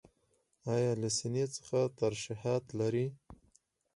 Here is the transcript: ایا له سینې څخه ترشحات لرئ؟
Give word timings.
ایا 0.73 0.91
له 1.01 1.09
سینې 1.17 1.45
څخه 1.55 1.79
ترشحات 1.99 2.63
لرئ؟ 2.79 3.07